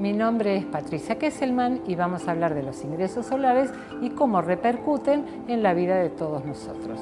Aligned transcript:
Mi 0.00 0.14
nombre 0.14 0.56
es 0.56 0.64
Patricia 0.64 1.18
Kesselman 1.18 1.82
y 1.86 1.94
vamos 1.94 2.26
a 2.26 2.30
hablar 2.30 2.54
de 2.54 2.62
los 2.62 2.82
ingresos 2.84 3.26
solares 3.26 3.70
y 4.00 4.08
cómo 4.08 4.40
repercuten 4.40 5.26
en 5.46 5.62
la 5.62 5.74
vida 5.74 5.96
de 5.96 6.08
todos 6.08 6.42
nosotros. 6.46 6.98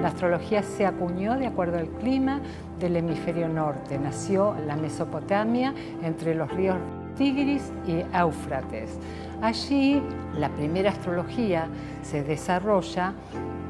La 0.00 0.08
astrología 0.08 0.62
se 0.62 0.86
acuñó 0.86 1.36
de 1.36 1.46
acuerdo 1.46 1.76
al 1.76 1.88
clima 1.88 2.40
del 2.80 2.96
hemisferio 2.96 3.46
norte. 3.46 3.98
Nació 3.98 4.56
la 4.66 4.76
Mesopotamia 4.76 5.74
entre 6.02 6.34
los 6.34 6.50
ríos 6.52 6.78
Tigris 7.18 7.70
y 7.86 8.02
Éufrates. 8.16 8.98
Allí 9.42 10.02
la 10.38 10.48
primera 10.48 10.88
astrología 10.90 11.68
se 12.02 12.22
desarrolla 12.22 13.12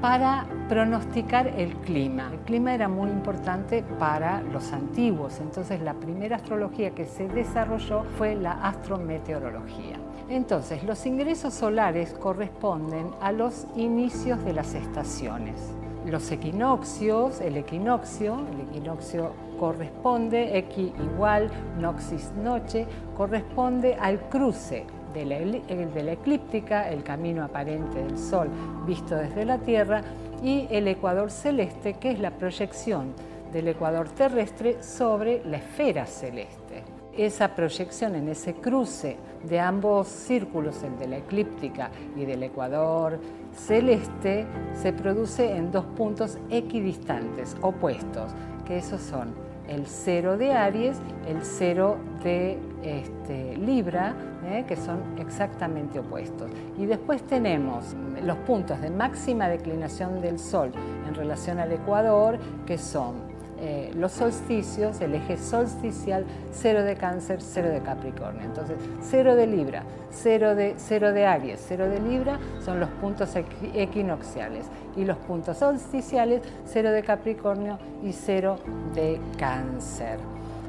para 0.01 0.47
pronosticar 0.69 1.47
el 1.47 1.75
clima. 1.77 2.31
El 2.33 2.39
clima 2.41 2.75
era 2.75 2.89
muy 2.89 3.11
importante 3.11 3.85
para 3.99 4.43
los 4.43 4.73
antiguos, 4.73 5.41
entonces 5.41 5.81
la 5.81 5.95
primera 5.95 6.37
astrología 6.37 6.91
que 6.91 7.05
se 7.05 7.29
desarrolló 7.29 8.05
fue 8.17 8.35
la 8.35 8.53
astrometeorología. 8.53 9.97
Entonces, 10.29 10.83
los 10.83 11.07
ingresos 11.07 11.55
solares 11.55 12.13
corresponden 12.15 13.11
a 13.21 13.31
los 13.31 13.67
inicios 13.77 14.45
de 14.45 14.53
las 14.53 14.75
estaciones. 14.75 15.73
Los 16.05 16.31
equinoccios, 16.33 17.41
el 17.41 17.57
equinoccio, 17.57 18.45
el 18.53 18.69
equinoccio 18.69 19.33
corresponde, 19.59 20.59
equi 20.59 20.93
igual, 21.03 21.51
noxis 21.81 22.33
noche, 22.43 22.87
corresponde 23.17 23.97
al 24.01 24.21
cruce 24.29 24.85
de 25.13 25.25
la, 25.25 26.13
eclíptica, 26.13 26.91
el 26.91 27.03
camino 27.03 27.45
aparente 27.45 28.03
del 28.03 28.19
Sol 28.19 28.49
visto 28.87 29.17
desde 29.17 29.45
la 29.45 29.59
Tierra, 29.59 30.03
y 30.43 30.69
el 30.71 30.87
ecuador 30.89 31.31
celeste, 31.31 31.95
que 31.95 32.11
es 32.11 32.21
la 32.21 32.31
proyección 32.31 33.15
del 33.53 33.69
ecuador 33.69 34.09
terrestre 34.11 34.83
sobre 34.83 35.43
la 35.45 35.59
esfera 35.59 36.07
celeste. 36.07 36.85
Esa 37.17 37.55
proyección 37.55 38.15
en 38.15 38.29
ese 38.29 38.55
cruce 38.55 39.17
de 39.49 39.59
ambos 39.59 40.09
círculos, 40.09 40.83
el 40.83 40.99
de 40.99 41.09
la 41.09 41.17
eclíptica 41.19 41.91
y 42.15 42.27
del 42.27 42.43
ecuador 42.43 43.19
celeste, 43.55 44.47
se 44.75 44.93
produce 44.93 45.57
en 45.57 45.73
dos 45.73 45.87
puntos 45.87 46.37
equidistantes, 46.51 47.57
opuestos, 47.63 48.33
que 48.67 48.77
esos 48.77 49.01
son 49.01 49.35
el 49.69 49.87
cero 49.87 50.37
de 50.37 50.53
Aries, 50.53 50.99
el 51.27 51.43
cero 51.43 51.97
de 52.23 52.59
este, 52.83 53.56
Libra, 53.67 54.15
¿eh? 54.47 54.65
que 54.67 54.77
son 54.77 55.01
exactamente 55.19 55.99
opuestos. 55.99 56.51
Y 56.79 56.87
después 56.87 57.23
tenemos 57.27 57.95
los 58.23 58.37
puntos 58.39 58.81
de 58.81 58.91
máxima 58.91 59.49
declinación 59.49 60.21
del 60.21 60.39
Sol 60.39 60.73
en 61.07 61.15
relación 61.15 61.59
al 61.59 61.73
Ecuador, 61.73 62.39
que 62.65 62.79
son 62.79 63.37
eh, 63.59 63.91
los 63.95 64.13
solsticios, 64.13 65.01
el 65.01 65.15
eje 65.15 65.39
solsticial, 65.39 66.27
cero 66.53 66.83
de 66.83 66.95
cáncer, 66.95 67.41
cero 67.41 67.71
de 67.71 67.81
Capricornio. 67.81 68.43
Entonces, 68.43 68.77
cero 69.01 69.35
de 69.35 69.47
Libra, 69.47 69.83
cero 70.11 70.55
de, 70.55 70.75
cero 70.77 71.13
de 71.13 71.25
Aries, 71.25 71.65
cero 71.67 71.89
de 71.89 72.01
Libra 72.01 72.39
son 72.63 72.81
los 72.81 72.91
puntos 72.91 73.35
equinocciales 73.75 74.67
y 74.95 75.05
los 75.07 75.17
puntos 75.17 75.57
solsticiales, 75.57 76.43
cero 76.67 76.91
de 76.91 77.03
Capricornio 77.03 77.79
y 78.05 78.13
cero 78.13 78.59
de 78.95 79.19
Cáncer. 79.39 80.19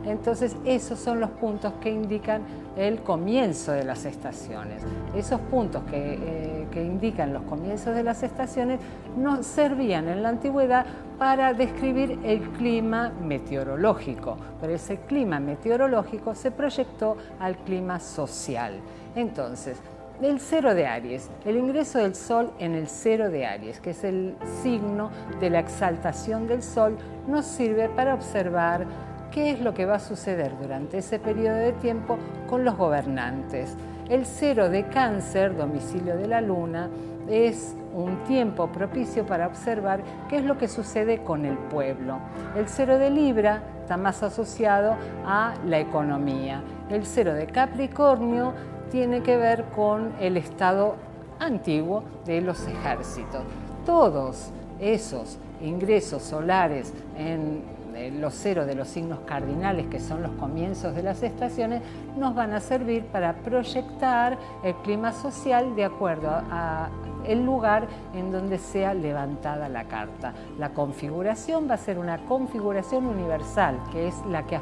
Entonces, 0.08 0.56
esos 0.66 1.00
son 1.00 1.20
los 1.20 1.30
puntos 1.32 1.74
que 1.82 1.92
indican 1.92 2.42
el 2.78 3.02
comienzo 3.02 3.74
de 3.74 3.84
las 3.84 4.06
estaciones. 4.06 4.82
Esos 5.16 5.42
puntos 5.42 5.84
que, 5.84 6.14
eh, 6.14 6.68
indican 6.76 7.34
los 7.34 7.42
comienzos 7.44 7.96
de 7.96 8.04
las 8.04 8.22
estaciones 8.22 8.80
nos 9.18 9.48
servían 9.48 10.08
en 10.08 10.22
la 10.22 10.30
antigüedad 10.30 10.86
para 11.18 11.56
describir 11.56 12.20
el 12.24 12.42
clima 12.52 13.12
meteorológico, 13.20 14.38
pero 14.62 14.76
ese 14.76 14.98
clima 14.98 15.40
meteorológico 15.40 16.36
se 16.36 16.52
proyectó 16.52 17.18
al 17.40 17.58
clima 17.58 18.00
social. 18.00 18.76
Entonces, 19.16 19.80
el 20.22 20.40
cero 20.40 20.74
de 20.74 20.88
Aries, 20.88 21.30
el 21.46 21.58
ingreso 21.58 22.00
del 22.00 22.16
Sol 22.16 22.52
en 22.60 22.74
el 22.74 22.88
cero 22.88 23.30
de 23.30 23.46
Aries, 23.46 23.80
que 23.80 23.92
es 23.92 24.04
el 24.04 24.36
signo 24.64 25.10
de 25.40 25.50
la 25.50 25.60
exaltación 25.60 26.48
del 26.48 26.64
Sol, 26.64 26.98
nos 27.28 27.46
sirve 27.46 27.90
para 27.90 28.14
observar 28.14 28.86
qué 29.32 29.52
es 29.52 29.62
lo 29.62 29.74
que 29.74 29.86
va 29.86 29.96
a 29.96 30.00
suceder 30.00 30.58
durante 30.62 31.00
ese 31.00 31.20
periodo 31.20 31.58
de 31.58 31.74
tiempo 31.74 32.18
con 32.48 32.64
los 32.64 32.76
gobernantes. 32.78 33.76
El 34.10 34.26
cero 34.26 34.70
de 34.70 34.88
cáncer, 34.88 35.56
domicilio 35.56 36.16
de 36.18 36.28
la 36.28 36.42
luna, 36.42 36.90
es 37.30 37.76
un 37.94 38.24
tiempo 38.24 38.68
propicio 38.68 39.26
para 39.26 39.48
observar 39.48 40.02
qué 40.30 40.38
es 40.38 40.44
lo 40.44 40.58
que 40.58 40.68
sucede 40.68 41.24
con 41.24 41.46
el 41.46 41.58
pueblo. 41.58 42.20
El 42.56 42.68
cero 42.68 42.98
de 42.98 43.10
Libra 43.10 43.64
está 43.82 43.98
más 43.98 44.24
asociado 44.24 44.96
a 45.26 45.56
la 45.66 45.80
economía. 45.80 46.62
El 46.90 47.06
cero 47.06 47.34
de 47.34 47.48
Capricornio 47.48 48.54
tiene 48.92 49.22
que 49.22 49.36
ver 49.36 49.66
con 49.76 50.14
el 50.20 50.38
estado 50.38 50.96
antiguo 51.40 52.04
de 52.26 52.42
los 52.42 52.66
ejércitos. 52.68 53.42
Todos 53.86 54.52
esos 54.80 55.38
ingresos 55.62 56.24
solares 56.24 56.94
en 57.18 57.77
los 58.12 58.34
cero 58.34 58.66
de 58.66 58.76
los 58.76 58.88
signos 58.88 59.20
cardinales, 59.26 59.88
que 59.88 60.00
son 60.00 60.22
los 60.22 60.32
comienzos 60.32 60.96
de 60.96 61.04
las 61.04 61.24
estaciones, 61.24 61.82
nos 62.18 62.36
van 62.36 62.54
a 62.54 62.60
servir 62.60 63.06
para 63.06 63.34
proyectar 63.34 64.38
el 64.64 64.76
clima 64.76 65.12
social 65.12 65.76
de 65.76 65.86
acuerdo 65.86 66.30
a, 66.30 66.90
el 67.26 67.44
lugar 67.44 67.88
en 68.14 68.32
donde 68.32 68.58
sea 68.58 68.94
levantada 68.94 69.70
la 69.70 69.86
carta. 69.86 70.34
La 70.58 70.70
configuración 70.70 71.70
va 71.70 71.76
a 71.76 71.78
ser 71.78 72.00
una 72.00 72.18
configuración 72.26 73.06
universal, 73.06 73.78
que 73.92 74.08
es 74.08 74.16
la 74.30 74.46
que 74.46 74.58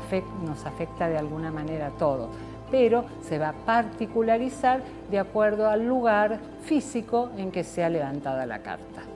nos 0.46 0.66
afecta 0.66 1.08
de 1.08 1.18
alguna 1.18 1.52
manera 1.52 1.88
a 1.88 1.92
todo, 1.92 2.30
pero 2.72 3.06
se 3.22 3.38
va 3.38 3.50
a 3.50 3.54
particularizar 3.54 4.82
de 5.10 5.20
acuerdo 5.20 5.70
al 5.70 5.86
lugar 5.86 6.40
físico 6.64 7.30
en 7.38 7.52
que 7.52 7.64
sea 7.64 7.90
levantada 7.90 8.46
la 8.46 8.60
carta. 8.60 9.15